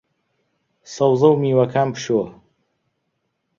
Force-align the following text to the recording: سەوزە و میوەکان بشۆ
سەوزە 0.93 1.27
و 1.31 1.39
میوەکان 1.43 1.87
بشۆ 1.93 2.21